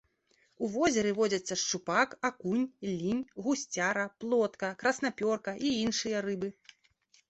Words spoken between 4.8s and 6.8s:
краснапёрка і іншыя рыбы.